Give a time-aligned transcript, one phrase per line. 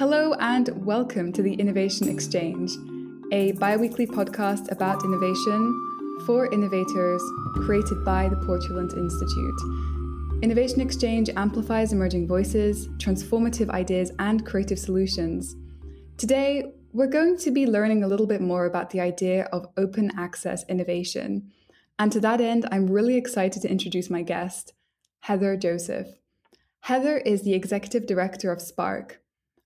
[0.00, 2.72] Hello and welcome to the Innovation Exchange,
[3.32, 7.22] a bi weekly podcast about innovation for innovators
[7.66, 10.40] created by the Portulans Institute.
[10.42, 15.54] Innovation Exchange amplifies emerging voices, transformative ideas, and creative solutions.
[16.16, 20.12] Today, we're going to be learning a little bit more about the idea of open
[20.16, 21.52] access innovation.
[21.98, 24.72] And to that end, I'm really excited to introduce my guest,
[25.20, 26.08] Heather Joseph.
[26.84, 29.16] Heather is the executive director of SPARC,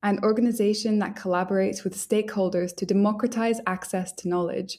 [0.04, 4.78] an organization that collaborates with stakeholders to democratize access to knowledge.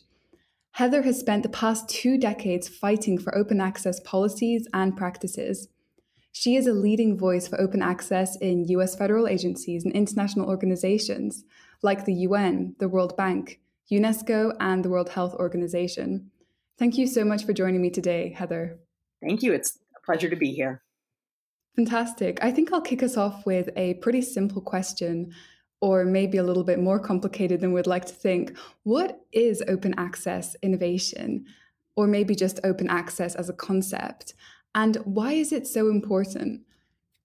[0.74, 5.68] Heather has spent the past two decades fighting for open access policies and practices.
[6.32, 11.44] She is a leading voice for open access in US federal agencies and international organizations
[11.82, 13.60] like the UN, the World Bank,
[13.92, 16.30] UNESCO, and the World Health Organization.
[16.78, 18.78] Thank you so much for joining me today, Heather.
[19.23, 19.54] Thank you.
[19.54, 20.84] It's a pleasure to be here.
[21.76, 22.40] Fantastic.
[22.42, 25.34] I think I'll kick us off with a pretty simple question,
[25.82, 28.58] or maybe a little bit more complicated than we'd like to think.
[28.84, 31.45] What is open access innovation,
[31.98, 34.34] or maybe just open access as a concept?
[34.73, 36.62] And why is it so important?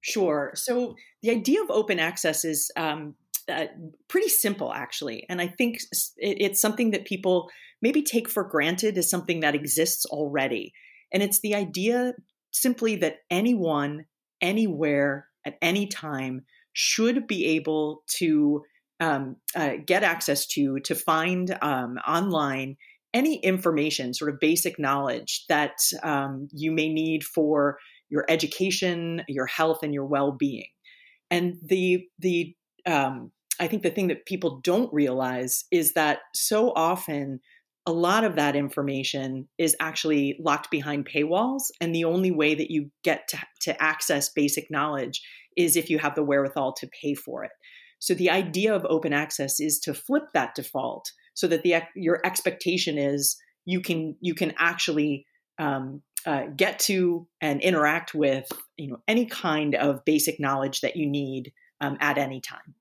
[0.01, 0.53] Sure.
[0.55, 3.15] So, the idea of open access is um,
[3.49, 3.67] uh,
[4.09, 5.27] pretty simple, actually.
[5.29, 5.79] And I think
[6.17, 7.51] it's something that people
[7.83, 10.73] maybe take for granted as something that exists already.
[11.13, 12.15] And it's the idea
[12.51, 14.07] simply that anyone
[14.41, 18.63] anywhere at any time should be able to
[19.01, 22.77] um, uh, get access to to find um, online
[23.13, 29.47] any information, sort of basic knowledge that um, you may need for your education, your
[29.47, 30.69] health, and your well-being.
[31.31, 32.55] And the the
[32.87, 37.41] um, I think the thing that people don't realize is that so often
[37.91, 41.63] a lot of that information is actually locked behind paywalls.
[41.81, 45.21] And the only way that you get to, to access basic knowledge
[45.57, 47.51] is if you have the wherewithal to pay for it.
[47.99, 52.25] So the idea of open access is to flip that default so that the your
[52.25, 55.27] expectation is you can you can actually
[55.59, 58.47] um, uh, get to and interact with
[58.77, 62.75] you know any kind of basic knowledge that you need um, at any time.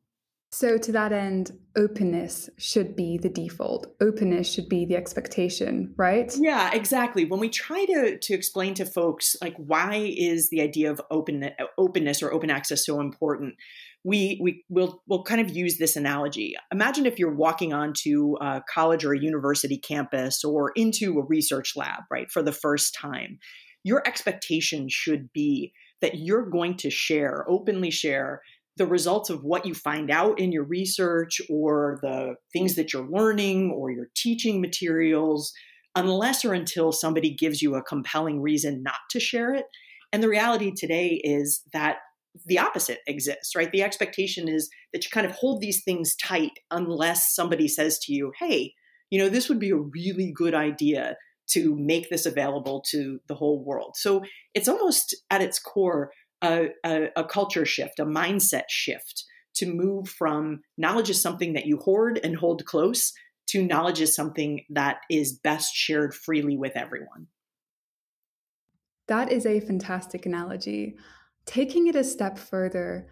[0.51, 3.95] So, to that end, openness should be the default.
[4.01, 6.35] Openness should be the expectation, right?
[6.35, 7.25] Yeah, exactly.
[7.25, 11.51] When we try to to explain to folks like why is the idea of open
[11.77, 13.55] openness or open access so important,
[14.03, 16.55] we we will we'll kind of use this analogy.
[16.71, 21.73] Imagine if you're walking onto a college or a university campus or into a research
[21.75, 23.37] lab, right, for the first time.
[23.83, 28.41] Your expectation should be that you're going to share, openly share
[28.79, 33.07] the results of what you find out in your research or the things that you're
[33.07, 35.53] learning or your teaching materials,
[35.95, 39.65] unless or until somebody gives you a compelling reason not to share it.
[40.11, 41.97] And the reality today is that
[42.45, 43.71] the opposite exists, right?
[43.71, 48.13] The expectation is that you kind of hold these things tight unless somebody says to
[48.13, 48.73] you, hey,
[49.11, 51.17] you know, this would be a really good idea
[51.49, 53.95] to make this available to the whole world.
[53.97, 54.23] So
[54.53, 56.11] it's almost at its core
[56.41, 61.65] a, a, a culture shift, a mindset shift to move from knowledge is something that
[61.65, 63.13] you hoard and hold close
[63.47, 67.27] to knowledge is something that is best shared freely with everyone.
[69.07, 70.95] That is a fantastic analogy.
[71.45, 73.07] Taking it a step further,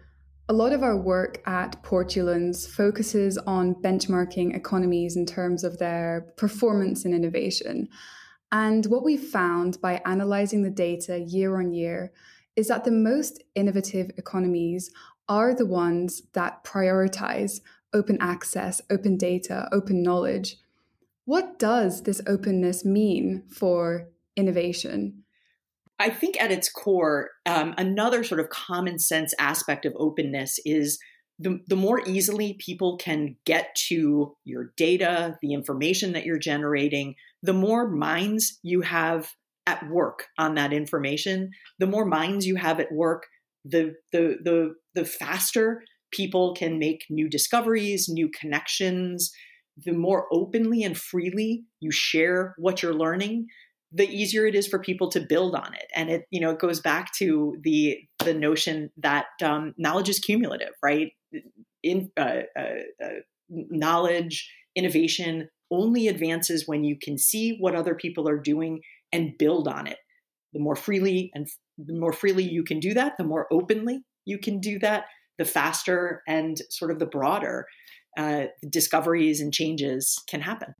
[0.48, 6.32] a lot of our work at Portulans focuses on benchmarking economies in terms of their
[6.36, 7.88] performance and innovation.
[8.52, 12.12] And what we've found by analyzing the data year on year
[12.58, 14.90] is that the most innovative economies
[15.28, 17.60] are the ones that prioritize
[17.94, 20.56] open access, open data, open knowledge.
[21.24, 25.22] What does this openness mean for innovation?
[26.00, 30.98] I think at its core, um, another sort of common sense aspect of openness is
[31.38, 37.14] the, the more easily people can get to your data, the information that you're generating,
[37.40, 39.30] the more minds you have
[39.68, 43.26] at work on that information, the more minds you have at work,
[43.64, 49.30] the the the the faster people can make new discoveries, new connections.
[49.84, 53.46] The more openly and freely you share what you're learning,
[53.92, 55.86] the easier it is for people to build on it.
[55.94, 60.18] And it you know it goes back to the the notion that um, knowledge is
[60.18, 61.12] cumulative, right?
[61.82, 68.26] In uh, uh, uh, knowledge, innovation only advances when you can see what other people
[68.26, 68.80] are doing
[69.12, 69.98] and build on it.
[70.52, 71.46] The more freely and
[71.78, 75.04] the more freely you can do that, the more openly you can do that,
[75.38, 77.66] the faster and sort of the broader
[78.18, 80.74] uh, discoveries and changes can happen.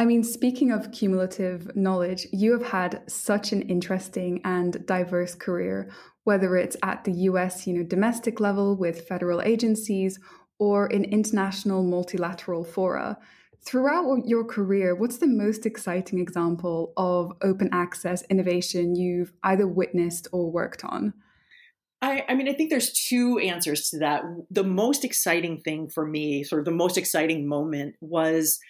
[0.00, 5.90] I mean, speaking of cumulative knowledge, you have had such an interesting and diverse career,
[6.22, 10.20] whether it's at the US, you know, domestic level with federal agencies
[10.60, 13.18] or in international multilateral fora.
[13.64, 20.28] Throughout your career, what's the most exciting example of open access innovation you've either witnessed
[20.32, 21.12] or worked on?
[22.00, 24.22] I, I, mean, I think there's two answers to that.
[24.50, 28.60] The most exciting thing for me, sort of the most exciting moment, was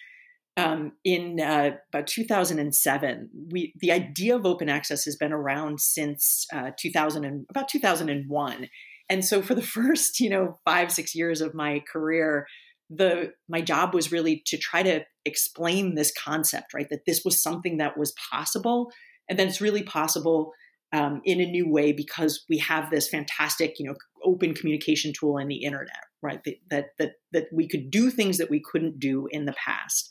[0.57, 3.29] um, in uh, about 2007.
[3.51, 8.67] We the idea of open access has been around since uh, 2000 and about 2001,
[9.09, 12.47] and so for the first you know five six years of my career,
[12.89, 16.89] the my job was really to try to explain this concept, right?
[16.89, 18.91] That this was something that was possible,
[19.29, 20.53] and that it's really possible
[20.91, 25.37] um, in a new way because we have this fantastic, you know, open communication tool
[25.37, 26.41] in the internet, right?
[26.69, 30.09] That that that we could do things that we couldn't do in the past.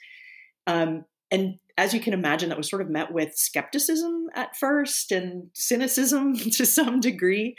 [0.67, 5.13] Um, and as you can imagine, that was sort of met with skepticism at first
[5.13, 7.57] and cynicism to some degree.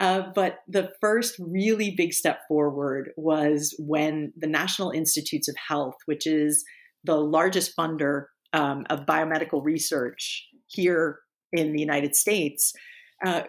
[0.00, 5.96] Uh, but the first really big step forward was when the National Institutes of Health,
[6.06, 6.64] which is
[7.04, 11.18] the largest funder um, of biomedical research here
[11.52, 12.72] in the United States,
[13.26, 13.42] uh,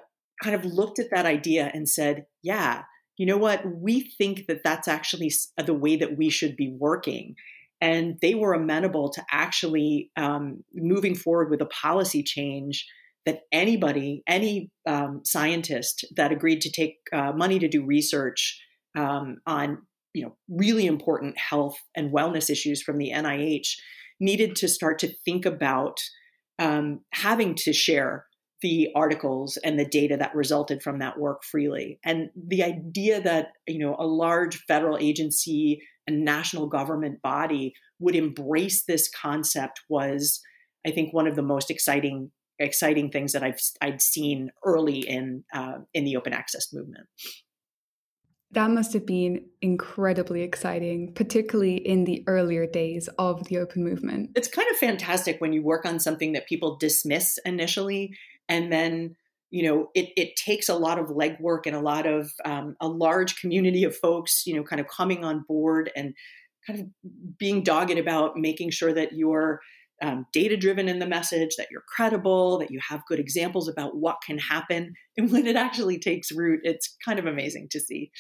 [0.44, 2.84] kind of looked at that idea and said, yeah,
[3.18, 3.64] you know what?
[3.66, 5.32] We think that that's actually
[5.64, 7.36] the way that we should be working.
[7.82, 12.86] And they were amenable to actually um, moving forward with a policy change
[13.30, 18.60] that anybody, any um, scientist that agreed to take uh, money to do research
[18.98, 19.84] um, on
[20.16, 23.68] you know really important health and wellness issues from the NIH
[24.20, 26.00] needed to start to think about
[26.58, 28.26] um, having to share
[28.64, 32.00] the articles and the data that resulted from that work freely.
[32.04, 38.16] And the idea that you know a large federal agency and national government body would
[38.16, 40.42] embrace this concept was,
[40.88, 45.44] I think, one of the most exciting exciting things that I've I'd seen early in
[45.54, 47.08] uh, in the open access movement.
[48.52, 54.32] That must have been incredibly exciting, particularly in the earlier days of the open movement.
[54.36, 58.16] It's kind of fantastic when you work on something that people dismiss initially,
[58.48, 59.16] and then
[59.52, 62.88] you know it, it takes a lot of legwork and a lot of um, a
[62.88, 66.14] large community of folks, you know, kind of coming on board and
[66.66, 69.62] kind of being dogged about making sure that you're
[70.02, 73.98] um, data driven in the message, that you're credible, that you have good examples about
[73.98, 74.94] what can happen.
[75.18, 78.12] And when it actually takes root, it's kind of amazing to see.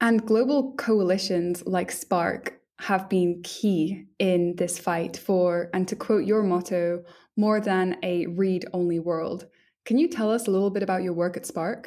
[0.00, 6.24] And global coalitions like SPARC have been key in this fight for, and to quote
[6.24, 7.02] your motto,
[7.36, 9.46] more than a read only world.
[9.84, 11.86] Can you tell us a little bit about your work at SPARC?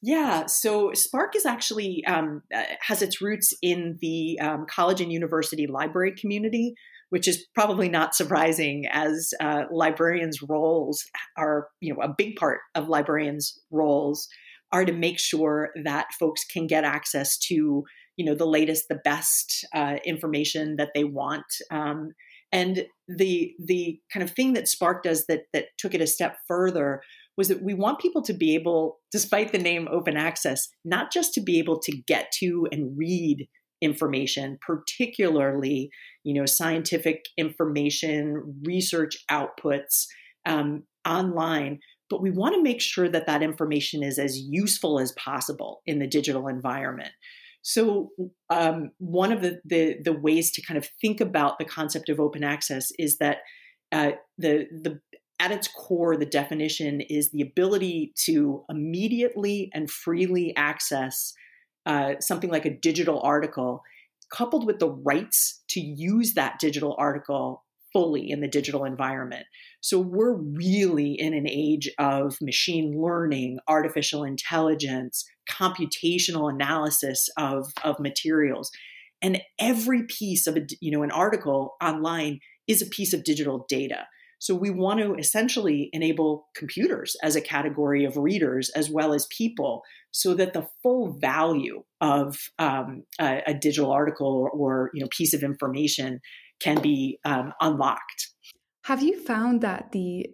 [0.00, 5.12] Yeah, so SPARC is actually um, uh, has its roots in the um, college and
[5.12, 6.74] university library community,
[7.10, 11.04] which is probably not surprising, as uh, librarians' roles
[11.36, 14.28] are you know a big part of librarians' roles
[14.72, 17.84] are to make sure that folks can get access to
[18.16, 21.46] you know the latest the best uh, information that they want.
[21.70, 22.12] Um,
[22.52, 26.36] and the the kind of thing that SPARC does that that took it a step
[26.46, 27.02] further
[27.36, 31.32] was that we want people to be able despite the name open access not just
[31.34, 33.48] to be able to get to and read
[33.80, 35.88] information particularly
[36.28, 40.06] you know scientific information research outputs
[40.46, 41.78] um, online
[42.10, 45.98] but we want to make sure that that information is as useful as possible in
[45.98, 47.10] the digital environment.
[47.62, 48.10] So,
[48.50, 52.20] um, one of the, the, the ways to kind of think about the concept of
[52.20, 53.38] open access is that
[53.92, 55.00] uh, the the
[55.40, 61.32] at its core, the definition is the ability to immediately and freely access
[61.86, 63.82] uh, something like a digital article,
[64.32, 69.46] coupled with the rights to use that digital article fully in the digital environment.
[69.80, 77.98] So we're really in an age of machine learning, artificial intelligence, computational analysis of, of
[77.98, 78.70] materials.
[79.22, 83.64] And every piece of a, you know, an article online is a piece of digital
[83.68, 84.06] data.
[84.38, 89.26] So we want to essentially enable computers as a category of readers as well as
[89.26, 95.00] people so that the full value of um, a, a, digital article or, or, you
[95.02, 96.20] know piece of information
[96.60, 98.28] can be um, unlocked.
[98.84, 100.26] Have you found that the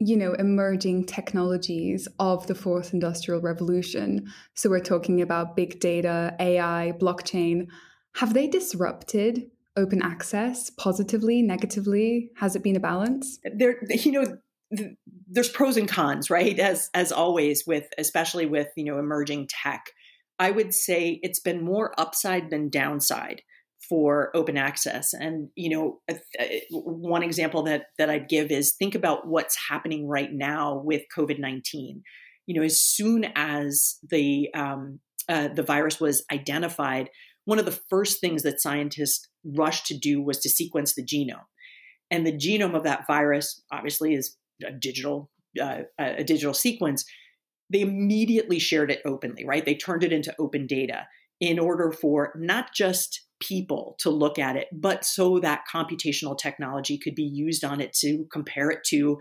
[0.00, 6.36] you know emerging technologies of the fourth industrial revolution so we're talking about big data
[6.38, 7.66] ai blockchain
[8.14, 14.24] have they disrupted open access positively negatively has it been a balance there you know
[15.30, 19.86] there's pros and cons right as as always with especially with you know emerging tech
[20.38, 23.40] i would say it's been more upside than downside
[23.88, 25.14] for open access.
[25.14, 26.00] And you know,
[26.70, 31.38] one example that that I'd give is think about what's happening right now with COVID
[31.38, 32.02] nineteen.
[32.46, 37.10] You know, as soon as the um, uh, the virus was identified,
[37.44, 41.46] one of the first things that scientists rushed to do was to sequence the genome.
[42.10, 47.04] And the genome of that virus, obviously, is a digital uh, a digital sequence.
[47.70, 49.64] They immediately shared it openly, right?
[49.64, 51.06] They turned it into open data
[51.40, 56.98] in order for not just people to look at it, but so that computational technology
[56.98, 59.18] could be used on it to compare it to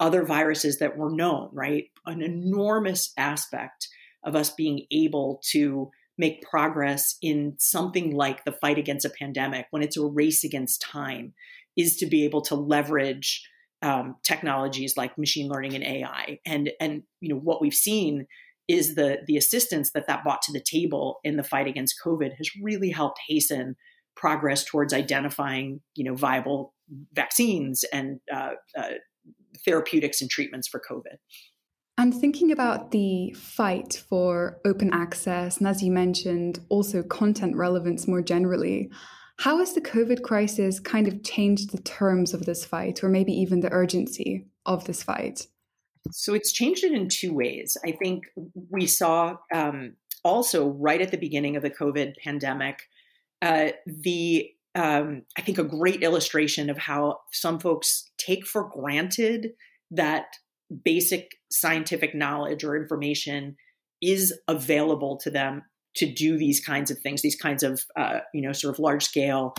[0.00, 1.84] other viruses that were known, right?
[2.06, 3.88] An enormous aspect
[4.24, 9.66] of us being able to make progress in something like the fight against a pandemic
[9.70, 11.32] when it's a race against time
[11.78, 13.42] is to be able to leverage
[13.82, 16.38] um, technologies like machine learning and AI.
[16.44, 18.26] And and you know what we've seen
[18.68, 22.36] is the the assistance that that brought to the table in the fight against COVID
[22.36, 23.76] has really helped hasten
[24.14, 26.74] progress towards identifying you know viable
[27.14, 28.90] vaccines and uh, uh,
[29.64, 31.16] therapeutics and treatments for COVID.
[31.98, 38.08] And thinking about the fight for open access, and as you mentioned, also content relevance
[38.08, 38.90] more generally,
[39.38, 43.32] how has the COVID crisis kind of changed the terms of this fight, or maybe
[43.32, 45.46] even the urgency of this fight?
[46.10, 47.76] So it's changed it in two ways.
[47.84, 48.24] I think
[48.70, 52.82] we saw um, also right at the beginning of the COVID pandemic
[53.42, 59.50] uh, the um, I think a great illustration of how some folks take for granted
[59.90, 60.26] that
[60.84, 63.56] basic scientific knowledge or information
[64.02, 65.62] is available to them
[65.96, 69.04] to do these kinds of things, these kinds of uh, you know sort of large
[69.04, 69.54] scale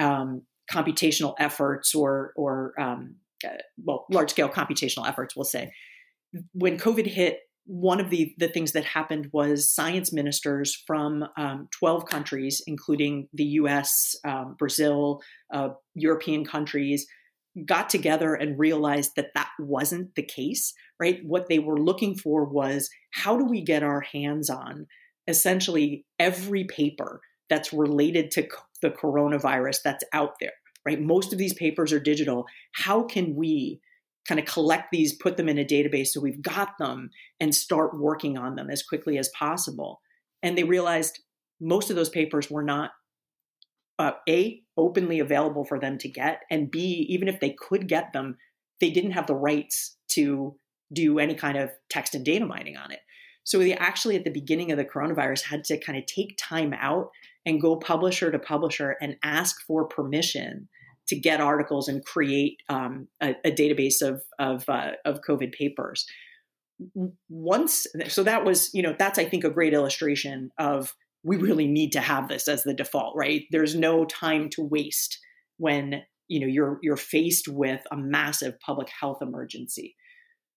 [0.00, 3.50] um, computational efforts or or um, uh,
[3.84, 5.70] well, large scale computational efforts, we'll say.
[6.52, 11.68] When COVID hit, one of the, the things that happened was science ministers from um,
[11.78, 15.20] 12 countries, including the US, um, Brazil,
[15.52, 17.06] uh, European countries,
[17.66, 21.20] got together and realized that that wasn't the case, right?
[21.24, 24.86] What they were looking for was how do we get our hands on
[25.26, 28.48] essentially every paper that's related to
[28.82, 30.52] the coronavirus that's out there?
[30.88, 31.02] right?
[31.02, 32.46] Most of these papers are digital.
[32.72, 33.78] How can we
[34.26, 37.98] kind of collect these, put them in a database so we've got them and start
[37.98, 40.00] working on them as quickly as possible?
[40.42, 41.20] And they realized
[41.60, 42.92] most of those papers were not
[43.98, 48.12] uh, a openly available for them to get and b even if they could get
[48.12, 48.36] them
[48.80, 50.56] they didn't have the rights to
[50.92, 53.00] do any kind of text and data mining on it
[53.44, 56.74] so we actually at the beginning of the coronavirus had to kind of take time
[56.74, 57.10] out
[57.46, 60.68] and go publisher to publisher and ask for permission
[61.08, 66.06] to get articles and create um, a, a, database of of, uh, of COVID papers.
[67.30, 70.94] Once, so that was you know that's I think a great illustration of
[71.28, 73.42] we really need to have this as the default, right?
[73.50, 75.18] There's no time to waste
[75.58, 79.94] when you know you're you're faced with a massive public health emergency.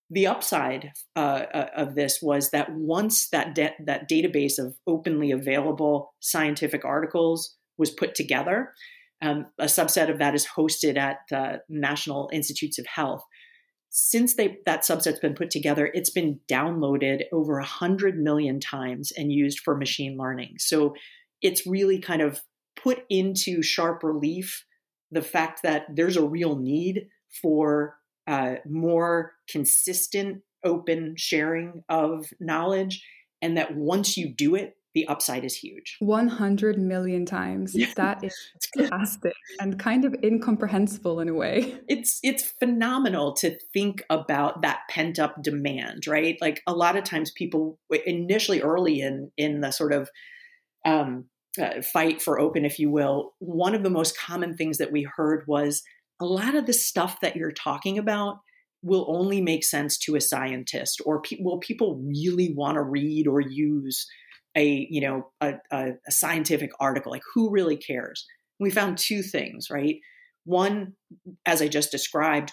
[0.09, 5.31] The upside uh, uh of this was that once that de- that database of openly
[5.31, 8.73] available scientific articles was put together,
[9.21, 13.23] um, a subset of that is hosted at uh, National Institutes of Health.
[13.93, 19.33] Since they, that subset's been put together, it's been downloaded over 100 million times and
[19.33, 20.55] used for machine learning.
[20.59, 20.95] So
[21.41, 22.41] it's really kind of
[22.81, 24.65] put into sharp relief
[25.11, 27.07] the fact that there's a real need
[27.41, 33.05] for uh, more consistent open sharing of knowledge
[33.41, 35.97] and that once you do it the upside is huge.
[35.99, 37.73] 100 million times.
[37.75, 37.87] Yeah.
[37.95, 38.35] That is
[38.77, 41.79] fantastic and kind of incomprehensible in a way.
[41.87, 46.37] It's it's phenomenal to think about that pent up demand, right?
[46.41, 50.09] Like a lot of times people initially early in in the sort of
[50.85, 51.25] um,
[51.59, 55.03] uh, fight for open, if you will, one of the most common things that we
[55.15, 55.83] heard was
[56.19, 58.37] a lot of the stuff that you're talking about
[58.83, 63.27] will only make sense to a scientist or pe- will people really want to read
[63.27, 64.07] or use
[64.55, 68.25] a you know a, a, a scientific article like who really cares?
[68.59, 69.95] We found two things right?
[70.45, 70.93] One
[71.45, 72.51] as i just described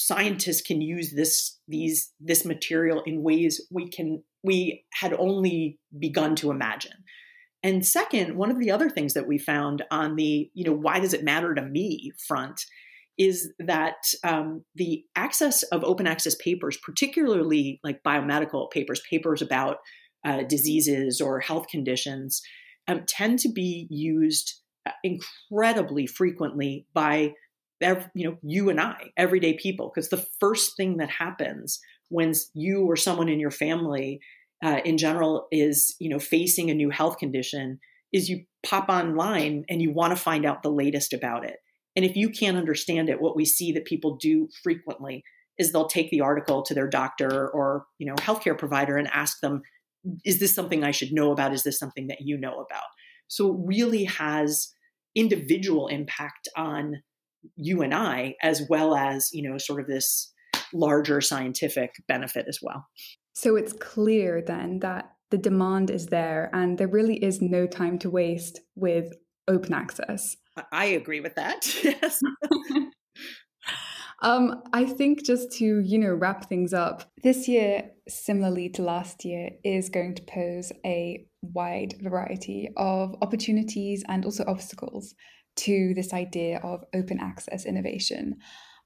[0.00, 6.34] scientists can use this these this material in ways we can we had only begun
[6.36, 7.04] to imagine.
[7.62, 11.00] And second one of the other things that we found on the you know why
[11.00, 12.62] does it matter to me front
[13.18, 19.76] is that um, the access of open access papers particularly like biomedical papers papers about
[20.24, 22.42] uh, diseases or health conditions
[22.88, 27.32] um, tend to be used uh, incredibly frequently by
[28.14, 32.84] you know you and I, everyday people, because the first thing that happens when you
[32.84, 34.20] or someone in your family,
[34.62, 37.78] uh, in general, is you know facing a new health condition,
[38.12, 41.56] is you pop online and you want to find out the latest about it.
[41.96, 45.24] And if you can't understand it, what we see that people do frequently
[45.58, 49.40] is they'll take the article to their doctor or you know healthcare provider and ask
[49.40, 49.62] them
[50.24, 51.52] is this something I should know about?
[51.52, 52.84] Is this something that you know about?
[53.28, 54.72] So it really has
[55.14, 57.02] individual impact on
[57.56, 60.32] you and I, as well as, you know, sort of this
[60.72, 62.86] larger scientific benefit as well.
[63.32, 67.98] So it's clear then that the demand is there and there really is no time
[68.00, 69.12] to waste with
[69.48, 70.36] open access.
[70.72, 71.66] I agree with that.
[71.84, 72.20] Yes.
[74.22, 79.24] um, I think just to, you know, wrap things up, this year, similarly to last
[79.24, 85.14] year, is going to pose a wide variety of opportunities and also obstacles
[85.56, 88.36] to this idea of open access innovation.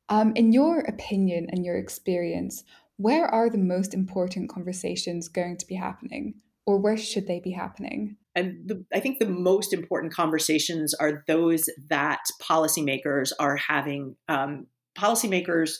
[0.08, 2.62] Um, in your opinion and your experience,
[2.96, 6.34] where are the most important conversations going to be happening,
[6.66, 8.16] or where should they be happening?
[8.34, 14.16] And the, I think the most important conversations are those that policymakers are having.
[14.28, 14.66] Um,
[14.98, 15.72] policymakers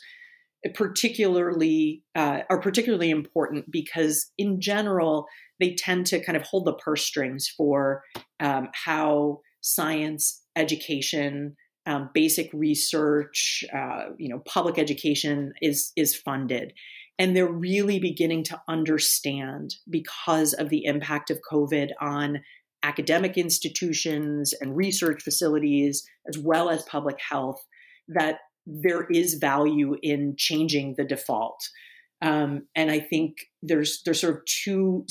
[0.75, 5.27] particularly uh, are particularly important because in general
[5.61, 8.03] they tend to kind of hold the purse strings for
[8.41, 11.57] um, how science education
[11.87, 16.73] um, basic research uh, you know public education is is funded.
[17.19, 22.41] And they're really beginning to understand because of the impact of COVID on
[22.83, 27.65] academic institutions and research facilities, as well as public health,
[28.09, 31.61] that there is value in changing the default.
[32.23, 35.05] Um, and I think there's there's sort of two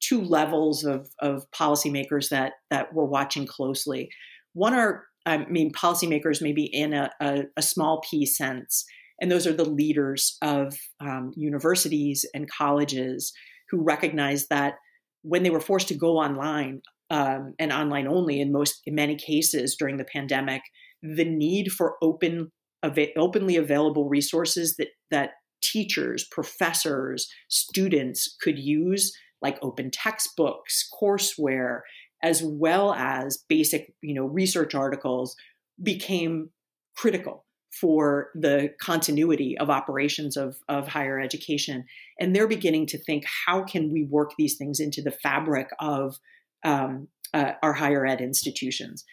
[0.00, 4.10] two levels of of policymakers that that we're watching closely.
[4.52, 8.84] One are I mean policymakers maybe in a, a, a small p sense
[9.20, 13.32] and those are the leaders of um, universities and colleges
[13.68, 14.74] who recognize that
[15.22, 16.80] when they were forced to go online
[17.10, 20.62] um, and online only in most, in many cases during the pandemic,
[21.02, 22.50] the need for open,
[22.84, 25.32] av- openly available resources that that
[25.62, 31.80] teachers, professors, students could use, like open textbooks, courseware,
[32.22, 35.36] as well as basic, you know, research articles,
[35.82, 36.50] became
[36.96, 37.44] critical
[37.80, 41.84] for the continuity of operations of, of higher education.
[42.18, 46.18] And they're beginning to think how can we work these things into the fabric of
[46.64, 49.04] um, uh, our higher ed institutions?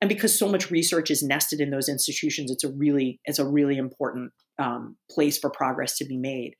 [0.00, 3.48] And because so much research is nested in those institutions, it's a really it's a
[3.48, 6.54] really important um, place for progress to be made.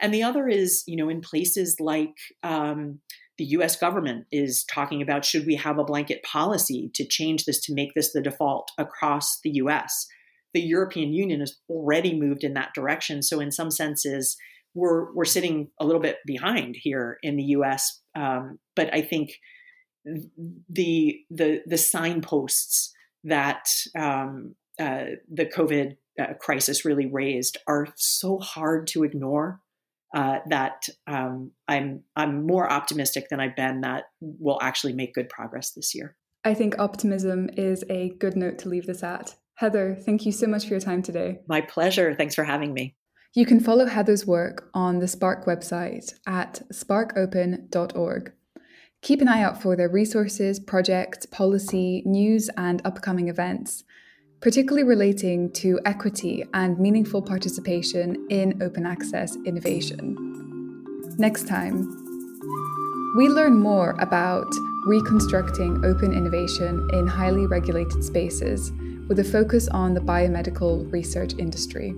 [0.00, 3.00] And the other is, you know, in places like um,
[3.36, 3.76] the U.S.
[3.76, 7.90] government is talking about should we have a blanket policy to change this to make
[7.94, 10.06] this the default across the U.S
[10.54, 13.22] the European Union has already moved in that direction.
[13.22, 14.36] So in some senses,
[14.74, 18.00] we're we're sitting a little bit behind here in the U.S.
[18.14, 19.30] Um, but I think
[20.04, 22.92] the the the signposts
[23.24, 29.60] that um, uh, the COVID uh, crisis really raised are so hard to ignore.
[30.16, 35.28] Uh, that um, I'm I'm more optimistic than I've been that we'll actually make good
[35.28, 36.16] progress this year.
[36.44, 39.34] I think optimism is a good note to leave this at.
[39.56, 41.40] Heather, thank you so much for your time today.
[41.46, 42.14] My pleasure.
[42.14, 42.96] Thanks for having me.
[43.34, 48.32] You can follow Heather's work on the SPARC website at sparcopen.org.
[49.00, 53.84] Keep an eye out for their resources, projects, policy, news, and upcoming events,
[54.40, 60.16] particularly relating to equity and meaningful participation in open access innovation.
[61.16, 61.86] Next time,
[63.16, 64.46] we learn more about
[64.86, 68.72] reconstructing open innovation in highly regulated spaces
[69.08, 71.94] with a focus on the biomedical research industry.